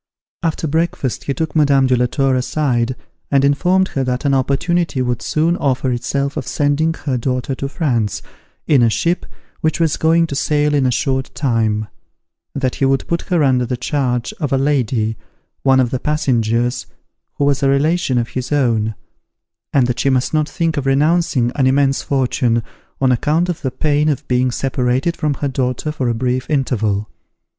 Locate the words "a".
8.81-8.89, 10.87-10.91, 14.51-14.57, 17.61-17.69, 26.09-26.15